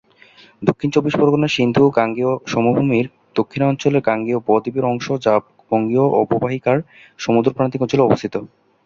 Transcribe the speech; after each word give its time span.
দক্ষিণ 0.61 0.89
চব্বিশ 0.91 1.13
পরগনা 1.17 1.47
সিন্ধু-গাঙ্গেয় 1.47 2.33
সমভূমির 2.47 3.05
দক্ষিণাঞ্চলের 3.35 4.05
গাঙ্গেয় 4.07 4.39
ব-দ্বীপের 4.47 4.85
অংশ 4.85 5.07
যা 5.25 5.33
বঙ্গীয় 5.71 6.05
অববাহিকার 6.21 6.77
সমুদ্র 7.19 7.49
প্রান্তিক 7.51 7.79
অঞ্চলে 7.81 8.05
অবস্থিত। 8.05 8.35